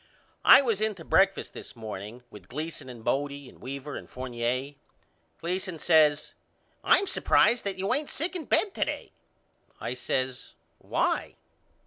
I 0.43 0.63
was 0.63 0.81
in 0.81 0.95
to 0.95 1.05
breakfast 1.05 1.53
this 1.53 1.75
morning 1.75 2.23
with 2.31 2.47
Gleason 2.47 2.89
and 2.89 3.03
Bodie 3.03 3.47
and 3.47 3.61
Weaver 3.61 3.95
and 3.95 4.09
Fournier. 4.09 4.73
Gleason 5.39 5.77
says 5.77 6.33
I'm 6.83 7.05
surprised 7.05 7.63
that 7.65 7.77
you 7.77 7.93
ain't 7.93 8.09
sick 8.09 8.35
in 8.35 8.45
bed 8.45 8.73
to 8.73 8.85
day. 8.85 9.11
I 9.79 9.93
says 9.93 10.55
Why? 10.79 11.35